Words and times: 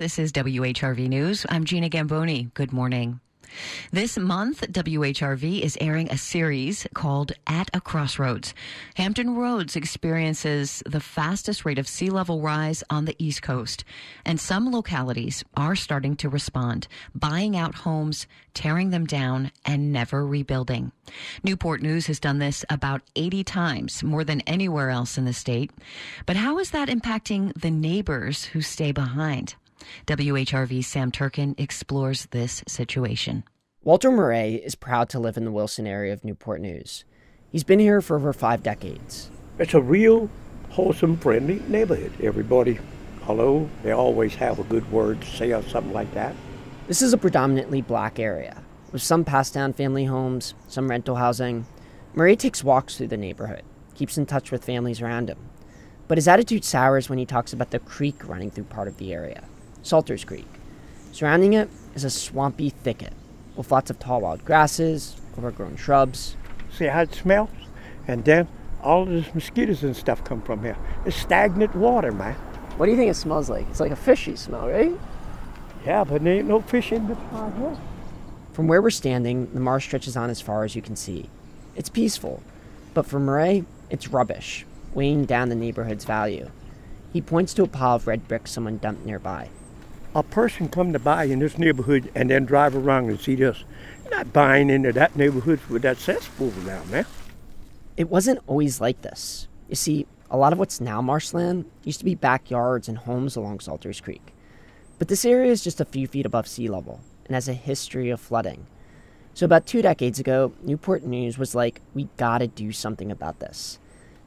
This 0.00 0.20
is 0.20 0.30
WHRV 0.30 1.08
News. 1.08 1.44
I'm 1.48 1.64
Gina 1.64 1.88
Gamboni. 1.88 2.52
Good 2.54 2.72
morning. 2.72 3.18
This 3.90 4.16
month, 4.16 4.60
WHRV 4.60 5.60
is 5.60 5.76
airing 5.80 6.08
a 6.08 6.16
series 6.16 6.86
called 6.94 7.32
At 7.48 7.68
a 7.74 7.80
Crossroads. 7.80 8.54
Hampton 8.94 9.34
Roads 9.34 9.74
experiences 9.74 10.84
the 10.86 11.00
fastest 11.00 11.64
rate 11.64 11.80
of 11.80 11.88
sea 11.88 12.10
level 12.10 12.40
rise 12.40 12.84
on 12.88 13.06
the 13.06 13.16
East 13.18 13.42
Coast, 13.42 13.82
and 14.24 14.38
some 14.38 14.70
localities 14.70 15.42
are 15.56 15.74
starting 15.74 16.14
to 16.18 16.28
respond, 16.28 16.86
buying 17.12 17.56
out 17.56 17.74
homes, 17.74 18.28
tearing 18.54 18.90
them 18.90 19.04
down, 19.04 19.50
and 19.64 19.92
never 19.92 20.24
rebuilding. 20.24 20.92
Newport 21.42 21.82
News 21.82 22.06
has 22.06 22.20
done 22.20 22.38
this 22.38 22.64
about 22.70 23.02
80 23.16 23.42
times, 23.42 24.04
more 24.04 24.22
than 24.22 24.42
anywhere 24.42 24.90
else 24.90 25.18
in 25.18 25.24
the 25.24 25.32
state. 25.32 25.72
But 26.24 26.36
how 26.36 26.60
is 26.60 26.70
that 26.70 26.88
impacting 26.88 27.52
the 27.60 27.72
neighbors 27.72 28.44
who 28.44 28.60
stay 28.62 28.92
behind? 28.92 29.56
WHRV's 30.06 30.86
Sam 30.86 31.10
Turken 31.12 31.58
explores 31.58 32.26
this 32.26 32.62
situation. 32.66 33.44
Walter 33.82 34.10
Murray 34.10 34.54
is 34.56 34.74
proud 34.74 35.08
to 35.10 35.18
live 35.18 35.36
in 35.36 35.44
the 35.44 35.52
Wilson 35.52 35.86
area 35.86 36.12
of 36.12 36.24
Newport 36.24 36.60
News. 36.60 37.04
He's 37.50 37.64
been 37.64 37.78
here 37.78 38.00
for 38.00 38.16
over 38.16 38.32
five 38.32 38.62
decades. 38.62 39.30
It's 39.58 39.74
a 39.74 39.80
real 39.80 40.28
wholesome, 40.70 41.16
friendly 41.16 41.62
neighborhood. 41.68 42.12
Everybody, 42.22 42.78
hello, 43.22 43.70
they 43.82 43.92
always 43.92 44.34
have 44.34 44.58
a 44.58 44.64
good 44.64 44.90
word 44.92 45.20
to 45.22 45.26
say 45.26 45.52
or 45.52 45.62
something 45.62 45.92
like 45.92 46.12
that. 46.14 46.34
This 46.86 47.02
is 47.02 47.12
a 47.12 47.18
predominantly 47.18 47.82
black 47.82 48.18
area, 48.18 48.62
with 48.92 49.02
some 49.02 49.24
passed 49.24 49.54
down 49.54 49.72
family 49.72 50.04
homes, 50.04 50.54
some 50.68 50.88
rental 50.88 51.16
housing. 51.16 51.66
Murray 52.14 52.36
takes 52.36 52.64
walks 52.64 52.96
through 52.96 53.08
the 53.08 53.16
neighborhood, 53.16 53.62
keeps 53.94 54.18
in 54.18 54.26
touch 54.26 54.50
with 54.50 54.64
families 54.64 55.00
around 55.00 55.30
him. 55.30 55.38
But 56.08 56.18
his 56.18 56.28
attitude 56.28 56.64
sours 56.64 57.08
when 57.08 57.18
he 57.18 57.26
talks 57.26 57.52
about 57.52 57.70
the 57.70 57.78
creek 57.78 58.26
running 58.26 58.50
through 58.50 58.64
part 58.64 58.88
of 58.88 58.96
the 58.96 59.12
area. 59.12 59.44
Salters 59.82 60.24
Creek. 60.24 60.46
Surrounding 61.12 61.54
it 61.54 61.68
is 61.94 62.04
a 62.04 62.10
swampy 62.10 62.70
thicket 62.70 63.12
with 63.56 63.72
lots 63.72 63.90
of 63.90 63.98
tall 63.98 64.20
wild 64.20 64.44
grasses, 64.44 65.16
overgrown 65.36 65.76
shrubs. 65.76 66.36
See 66.72 66.86
how 66.86 67.02
it 67.02 67.14
smells? 67.14 67.50
And 68.06 68.24
then 68.24 68.48
all 68.82 69.02
of 69.02 69.08
these 69.08 69.34
mosquitoes 69.34 69.82
and 69.82 69.96
stuff 69.96 70.22
come 70.24 70.42
from 70.42 70.62
here. 70.62 70.76
It's 71.04 71.16
stagnant 71.16 71.74
water, 71.74 72.12
man. 72.12 72.34
What 72.76 72.86
do 72.86 72.92
you 72.92 72.98
think 72.98 73.10
it 73.10 73.14
smells 73.14 73.50
like? 73.50 73.66
It's 73.70 73.80
like 73.80 73.90
a 73.90 73.96
fishy 73.96 74.36
smell, 74.36 74.68
right? 74.68 74.92
Yeah, 75.84 76.04
but 76.04 76.22
there 76.22 76.34
ain't 76.34 76.48
no 76.48 76.60
fish 76.60 76.92
in 76.92 77.08
the 77.08 77.16
pond 77.16 77.58
here. 77.58 77.76
From 78.52 78.68
where 78.68 78.82
we're 78.82 78.90
standing, 78.90 79.52
the 79.52 79.60
marsh 79.60 79.86
stretches 79.86 80.16
on 80.16 80.30
as 80.30 80.40
far 80.40 80.64
as 80.64 80.76
you 80.76 80.82
can 80.82 80.96
see. 80.96 81.28
It's 81.76 81.88
peaceful, 81.88 82.42
but 82.94 83.06
for 83.06 83.18
Murray, 83.18 83.64
it's 83.90 84.08
rubbish, 84.08 84.66
weighing 84.94 85.24
down 85.24 85.48
the 85.48 85.54
neighborhood's 85.54 86.04
value. 86.04 86.50
He 87.12 87.20
points 87.20 87.54
to 87.54 87.62
a 87.62 87.68
pile 87.68 87.96
of 87.96 88.06
red 88.06 88.28
bricks 88.28 88.50
someone 88.50 88.78
dumped 88.78 89.06
nearby 89.06 89.48
a 90.14 90.22
person 90.22 90.68
come 90.68 90.92
to 90.92 90.98
buy 90.98 91.24
in 91.24 91.38
this 91.38 91.58
neighborhood 91.58 92.10
and 92.14 92.30
then 92.30 92.44
drive 92.44 92.74
around 92.74 93.08
and 93.08 93.20
see 93.20 93.34
this, 93.34 93.64
not 94.10 94.32
buying 94.32 94.70
into 94.70 94.92
that 94.92 95.16
neighborhood 95.16 95.60
with 95.68 95.82
that 95.82 95.98
cesspool 95.98 96.50
down 96.64 96.90
there. 96.90 97.06
It 97.96 98.08
wasn't 98.08 98.40
always 98.46 98.80
like 98.80 99.02
this. 99.02 99.48
You 99.68 99.74
see, 99.74 100.06
a 100.30 100.36
lot 100.36 100.52
of 100.52 100.58
what's 100.58 100.80
now 100.80 101.02
marshland 101.02 101.64
used 101.84 101.98
to 101.98 102.04
be 102.04 102.14
backyards 102.14 102.88
and 102.88 102.98
homes 102.98 103.36
along 103.36 103.60
Salters 103.60 104.00
Creek. 104.00 104.34
But 104.98 105.08
this 105.08 105.24
area 105.24 105.50
is 105.50 105.62
just 105.62 105.80
a 105.80 105.84
few 105.84 106.06
feet 106.06 106.26
above 106.26 106.48
sea 106.48 106.68
level 106.68 107.00
and 107.26 107.34
has 107.34 107.48
a 107.48 107.54
history 107.54 108.10
of 108.10 108.20
flooding. 108.20 108.66
So, 109.34 109.44
about 109.44 109.66
two 109.66 109.82
decades 109.82 110.18
ago, 110.18 110.52
Newport 110.62 111.04
News 111.04 111.38
was 111.38 111.54
like, 111.54 111.80
we 111.94 112.08
gotta 112.16 112.48
do 112.48 112.72
something 112.72 113.12
about 113.12 113.38
this. 113.38 113.78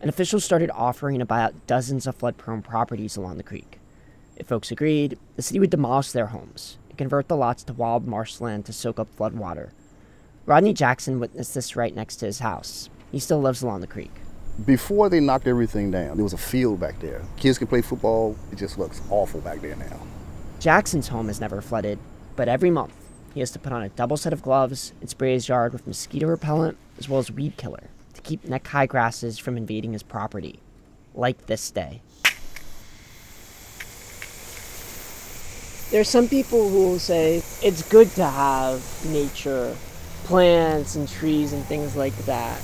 And 0.00 0.08
officials 0.08 0.44
started 0.44 0.70
offering 0.70 1.18
to 1.18 1.24
buy 1.24 1.42
out 1.42 1.66
dozens 1.66 2.06
of 2.06 2.16
flood 2.16 2.36
prone 2.36 2.62
properties 2.62 3.16
along 3.16 3.38
the 3.38 3.42
creek. 3.42 3.80
If 4.38 4.46
folks 4.46 4.70
agreed, 4.70 5.18
the 5.34 5.42
city 5.42 5.58
would 5.58 5.70
demolish 5.70 6.12
their 6.12 6.26
homes 6.26 6.78
and 6.88 6.96
convert 6.96 7.26
the 7.26 7.36
lots 7.36 7.64
to 7.64 7.72
wild 7.72 8.06
marshland 8.06 8.66
to 8.66 8.72
soak 8.72 9.00
up 9.00 9.12
flood 9.16 9.34
water. 9.34 9.72
Rodney 10.46 10.72
Jackson 10.72 11.18
witnessed 11.18 11.54
this 11.54 11.74
right 11.74 11.94
next 11.94 12.16
to 12.16 12.26
his 12.26 12.38
house. 12.38 12.88
He 13.10 13.18
still 13.18 13.40
lives 13.40 13.62
along 13.62 13.80
the 13.80 13.88
creek. 13.88 14.12
Before 14.64 15.08
they 15.08 15.18
knocked 15.18 15.48
everything 15.48 15.90
down, 15.90 16.16
there 16.16 16.24
was 16.24 16.34
a 16.34 16.38
field 16.38 16.78
back 16.78 17.00
there. 17.00 17.22
Kids 17.36 17.58
can 17.58 17.66
play 17.66 17.82
football. 17.82 18.36
It 18.52 18.58
just 18.58 18.78
looks 18.78 19.02
awful 19.10 19.40
back 19.40 19.60
there 19.60 19.74
now. 19.74 20.00
Jackson's 20.60 21.08
home 21.08 21.26
has 21.26 21.40
never 21.40 21.60
flooded, 21.60 21.98
but 22.36 22.48
every 22.48 22.70
month 22.70 22.94
he 23.34 23.40
has 23.40 23.50
to 23.50 23.58
put 23.58 23.72
on 23.72 23.82
a 23.82 23.88
double 23.90 24.16
set 24.16 24.32
of 24.32 24.42
gloves 24.42 24.92
and 25.00 25.10
spray 25.10 25.32
his 25.32 25.48
yard 25.48 25.72
with 25.72 25.86
mosquito 25.86 26.28
repellent 26.28 26.78
as 26.96 27.08
well 27.08 27.18
as 27.18 27.30
weed 27.30 27.56
killer 27.56 27.90
to 28.14 28.20
keep 28.20 28.44
neck 28.44 28.68
high 28.68 28.86
grasses 28.86 29.36
from 29.36 29.56
invading 29.56 29.92
his 29.92 30.04
property. 30.04 30.60
Like 31.14 31.46
this 31.46 31.72
day. 31.72 32.02
There's 35.90 36.08
some 36.08 36.28
people 36.28 36.68
who 36.68 36.88
will 36.90 36.98
say 36.98 37.42
it's 37.62 37.88
good 37.88 38.10
to 38.16 38.24
have 38.26 38.84
nature, 39.06 39.74
plants 40.24 40.96
and 40.96 41.08
trees 41.08 41.54
and 41.54 41.64
things 41.64 41.96
like 41.96 42.14
that. 42.26 42.60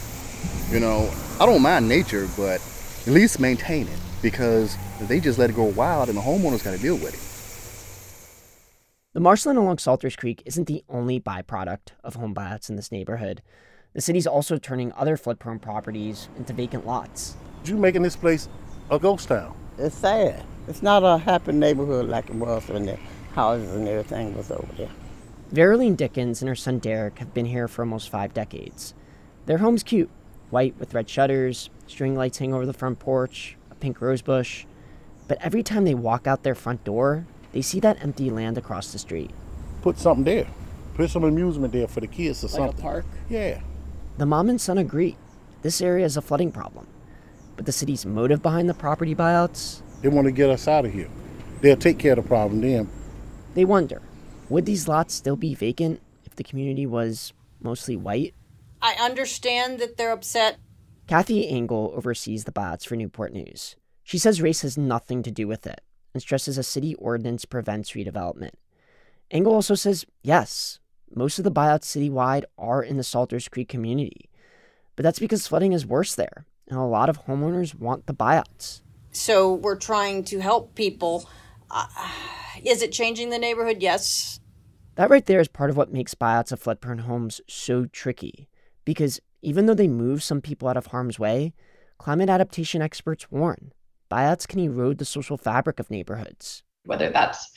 You 0.70 0.78
know, 0.78 1.10
I 1.40 1.46
don't 1.46 1.62
mind 1.62 1.88
nature, 1.88 2.28
but 2.36 2.60
at 3.06 3.12
least 3.12 3.40
maintain 3.40 3.88
it 3.88 3.98
because 4.20 4.76
they 5.00 5.20
just 5.20 5.38
let 5.38 5.48
it 5.48 5.56
go 5.56 5.64
wild 5.64 6.10
and 6.10 6.18
the 6.18 6.22
homeowners 6.22 6.62
got 6.62 6.72
to 6.72 6.78
deal 6.78 6.96
with 6.96 7.14
it. 7.14 7.20
The 9.14 9.20
marshland 9.20 9.58
along 9.58 9.78
Salters 9.78 10.16
Creek 10.16 10.42
isn't 10.44 10.66
the 10.66 10.84
only 10.90 11.18
byproduct 11.18 11.92
of 12.02 12.16
home 12.16 12.34
buyouts 12.34 12.68
in 12.68 12.76
this 12.76 12.92
neighborhood. 12.92 13.40
The 13.94 14.02
city's 14.02 14.26
also 14.26 14.58
turning 14.58 14.92
other 14.92 15.16
flood 15.16 15.38
prone 15.38 15.60
properties 15.60 16.28
into 16.36 16.52
vacant 16.52 16.86
lots. 16.86 17.36
You're 17.64 17.78
making 17.78 18.02
this 18.02 18.16
place 18.16 18.50
a 18.90 18.98
ghost 18.98 19.28
town. 19.28 19.56
It's 19.78 19.96
sad. 19.96 20.44
It's 20.68 20.82
not 20.82 21.04
a 21.04 21.18
happy 21.18 21.52
neighborhood 21.52 22.06
like 22.06 22.28
it 22.28 22.34
was 22.34 22.68
in 22.70 22.86
the 22.86 22.98
houses 23.34 23.72
and 23.74 23.86
everything 23.88 24.36
was 24.36 24.50
over 24.50 24.72
there. 24.76 24.90
Verilene 25.52 25.96
Dickens 25.96 26.40
and 26.42 26.48
her 26.48 26.54
son 26.54 26.78
Derek 26.78 27.18
have 27.18 27.34
been 27.34 27.46
here 27.46 27.68
for 27.68 27.82
almost 27.82 28.08
five 28.08 28.34
decades. 28.34 28.94
Their 29.46 29.58
home's 29.58 29.82
cute 29.82 30.10
white 30.50 30.74
with 30.78 30.94
red 30.94 31.08
shutters, 31.08 31.68
string 31.86 32.14
lights 32.14 32.38
hang 32.38 32.54
over 32.54 32.64
the 32.64 32.72
front 32.72 32.98
porch, 32.98 33.56
a 33.70 33.74
pink 33.74 34.00
rose 34.00 34.22
bush. 34.22 34.64
But 35.26 35.38
every 35.40 35.62
time 35.62 35.84
they 35.84 35.94
walk 35.94 36.26
out 36.26 36.42
their 36.42 36.54
front 36.54 36.84
door, 36.84 37.26
they 37.52 37.62
see 37.62 37.80
that 37.80 38.02
empty 38.02 38.30
land 38.30 38.56
across 38.58 38.92
the 38.92 38.98
street. 38.98 39.30
Put 39.82 39.98
something 39.98 40.24
there. 40.24 40.46
Put 40.94 41.10
some 41.10 41.24
amusement 41.24 41.72
there 41.72 41.88
for 41.88 42.00
the 42.00 42.06
kids 42.06 42.44
or 42.44 42.46
like 42.46 42.56
something. 42.56 42.78
a 42.78 42.82
park? 42.82 43.04
Yeah. 43.28 43.60
The 44.16 44.26
mom 44.26 44.48
and 44.48 44.60
son 44.60 44.78
agree. 44.78 45.16
This 45.62 45.80
area 45.80 46.04
is 46.04 46.16
a 46.16 46.22
flooding 46.22 46.52
problem. 46.52 46.86
But 47.56 47.66
the 47.66 47.72
city's 47.72 48.06
motive 48.06 48.42
behind 48.42 48.68
the 48.68 48.74
property 48.74 49.14
buyouts? 49.14 49.82
They 50.02 50.08
want 50.08 50.26
to 50.26 50.32
get 50.32 50.50
us 50.50 50.68
out 50.68 50.84
of 50.84 50.92
here. 50.92 51.08
They'll 51.60 51.76
take 51.76 51.98
care 51.98 52.12
of 52.12 52.22
the 52.22 52.28
problem 52.28 52.60
then. 52.60 52.88
They 53.54 53.64
wonder 53.64 54.02
would 54.48 54.66
these 54.66 54.88
lots 54.88 55.14
still 55.14 55.36
be 55.36 55.54
vacant 55.54 56.00
if 56.24 56.36
the 56.36 56.44
community 56.44 56.86
was 56.86 57.32
mostly 57.62 57.96
white? 57.96 58.34
I 58.82 58.94
understand 59.00 59.78
that 59.78 59.96
they're 59.96 60.12
upset. 60.12 60.58
Kathy 61.06 61.48
Engel 61.48 61.92
oversees 61.96 62.44
the 62.44 62.52
buyouts 62.52 62.86
for 62.86 62.96
Newport 62.96 63.32
News. 63.32 63.76
She 64.02 64.18
says 64.18 64.42
race 64.42 64.62
has 64.62 64.76
nothing 64.76 65.22
to 65.22 65.30
do 65.30 65.48
with 65.48 65.66
it 65.66 65.80
and 66.12 66.22
stresses 66.22 66.58
a 66.58 66.62
city 66.62 66.94
ordinance 66.96 67.44
prevents 67.44 67.92
redevelopment. 67.92 68.52
Engel 69.30 69.54
also 69.54 69.74
says 69.74 70.04
yes, 70.22 70.78
most 71.14 71.38
of 71.38 71.44
the 71.44 71.52
buyouts 71.52 71.84
citywide 71.84 72.44
are 72.58 72.82
in 72.82 72.96
the 72.96 73.04
Salters 73.04 73.48
Creek 73.48 73.68
community, 73.68 74.28
but 74.96 75.02
that's 75.02 75.18
because 75.18 75.46
flooding 75.46 75.72
is 75.72 75.86
worse 75.86 76.14
there, 76.14 76.46
and 76.68 76.78
a 76.78 76.82
lot 76.82 77.08
of 77.08 77.24
homeowners 77.24 77.78
want 77.78 78.06
the 78.06 78.14
buyouts. 78.14 78.80
So 79.10 79.54
we're 79.54 79.76
trying 79.76 80.24
to 80.24 80.40
help 80.40 80.74
people. 80.74 81.28
Uh, 81.74 81.86
is 82.64 82.82
it 82.82 82.92
changing 82.92 83.30
the 83.30 83.38
neighborhood? 83.38 83.78
Yes. 83.80 84.40
That 84.94 85.10
right 85.10 85.26
there 85.26 85.40
is 85.40 85.48
part 85.48 85.70
of 85.70 85.76
what 85.76 85.92
makes 85.92 86.14
buyouts 86.14 86.52
of 86.52 86.60
flood 86.60 86.80
prone 86.80 86.98
homes 86.98 87.40
so 87.48 87.86
tricky. 87.86 88.48
Because 88.84 89.20
even 89.42 89.66
though 89.66 89.74
they 89.74 89.88
move 89.88 90.22
some 90.22 90.40
people 90.40 90.68
out 90.68 90.76
of 90.76 90.86
harm's 90.86 91.18
way, 91.18 91.52
climate 91.98 92.30
adaptation 92.30 92.80
experts 92.80 93.30
warn 93.30 93.72
buyouts 94.10 94.46
can 94.46 94.60
erode 94.60 94.98
the 94.98 95.04
social 95.04 95.36
fabric 95.36 95.80
of 95.80 95.90
neighborhoods. 95.90 96.62
Whether 96.84 97.10
that's 97.10 97.50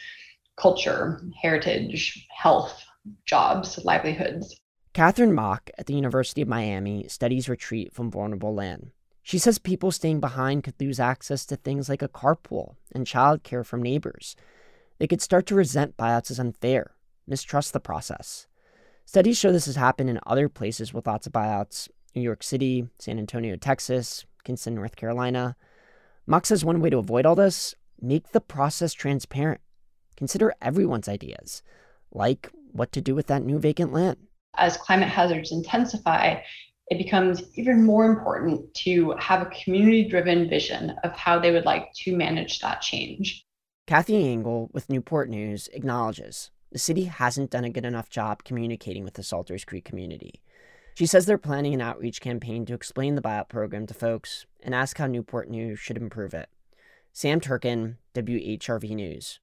culture, 0.55 1.21
heritage, 1.39 2.27
health, 2.35 2.83
jobs, 3.25 3.77
livelihoods. 3.83 4.59
Katharine 4.93 5.33
Mach 5.33 5.69
at 5.77 5.85
the 5.85 5.93
University 5.93 6.41
of 6.41 6.47
Miami 6.47 7.07
studies 7.07 7.47
retreat 7.47 7.93
from 7.93 8.09
vulnerable 8.09 8.55
land. 8.55 8.89
She 9.27 9.39
says 9.39 9.59
people 9.59 9.91
staying 9.91 10.21
behind 10.21 10.63
could 10.63 10.79
lose 10.79 11.01
access 11.01 11.45
to 11.47 11.57
things 11.57 11.89
like 11.89 12.01
a 12.01 12.07
carpool 12.07 12.75
and 12.93 13.05
childcare 13.05 13.65
from 13.65 13.83
neighbors, 13.83 14.37
they 14.99 15.07
could 15.07 15.21
start 15.21 15.45
to 15.47 15.55
resent 15.55 15.97
buyouts 15.97 16.31
as 16.31 16.39
unfair, 16.39 16.91
mistrust 17.27 17.73
the 17.73 17.81
process. 17.81 18.47
Studies 19.03 19.37
show 19.37 19.51
this 19.51 19.65
has 19.65 19.75
happened 19.75 20.09
in 20.09 20.21
other 20.25 20.47
places 20.47 20.93
with 20.93 21.07
lots 21.07 21.27
of 21.27 21.33
buyouts 21.33 21.89
New 22.15 22.21
York 22.21 22.41
City, 22.41 22.87
San 22.99 23.19
Antonio, 23.19 23.57
Texas, 23.57 24.23
Kinston, 24.45 24.75
North 24.75 24.95
Carolina. 24.95 25.57
Mach 26.25 26.45
says 26.45 26.63
one 26.63 26.79
way 26.79 26.89
to 26.89 26.97
avoid 26.97 27.25
all 27.25 27.35
this 27.35 27.75
make 27.99 28.31
the 28.31 28.39
process 28.39 28.93
transparent. 28.93 29.59
Consider 30.15 30.53
everyone's 30.61 31.09
ideas, 31.09 31.63
like 32.13 32.49
what 32.71 32.93
to 32.93 33.01
do 33.01 33.13
with 33.13 33.27
that 33.27 33.43
new 33.43 33.59
vacant 33.59 33.91
land. 33.91 34.19
As 34.55 34.77
climate 34.77 35.09
hazards 35.09 35.51
intensify, 35.51 36.39
it 36.89 36.97
becomes 36.97 37.43
even 37.55 37.83
more 37.83 38.05
important 38.05 38.73
to 38.73 39.11
have 39.19 39.41
a 39.41 39.51
community 39.63 40.07
driven 40.07 40.49
vision 40.49 40.91
of 41.03 41.11
how 41.11 41.37
they 41.37 41.51
would 41.51 41.65
like 41.65 41.91
to 41.93 42.15
manage 42.15 42.59
that 42.59 42.81
change. 42.81 43.43
Kathy 43.87 44.31
Engel 44.31 44.69
with 44.73 44.89
Newport 44.89 45.29
News 45.29 45.69
acknowledges 45.73 46.51
the 46.71 46.79
city 46.79 47.05
hasn't 47.05 47.51
done 47.51 47.63
a 47.63 47.69
good 47.69 47.85
enough 47.85 48.09
job 48.09 48.43
communicating 48.43 49.03
with 49.03 49.15
the 49.15 49.23
Salters 49.23 49.65
Creek 49.65 49.85
community. 49.85 50.41
She 50.95 51.05
says 51.05 51.25
they're 51.25 51.37
planning 51.37 51.73
an 51.73 51.81
outreach 51.81 52.21
campaign 52.21 52.65
to 52.65 52.73
explain 52.73 53.15
the 53.15 53.21
buyout 53.21 53.49
program 53.49 53.85
to 53.87 53.93
folks 53.93 54.45
and 54.61 54.73
ask 54.73 54.97
how 54.97 55.07
Newport 55.07 55.49
News 55.49 55.79
should 55.79 55.97
improve 55.97 56.33
it. 56.33 56.49
Sam 57.13 57.39
Turken, 57.39 57.97
WHRV 58.13 58.95
News. 58.95 59.39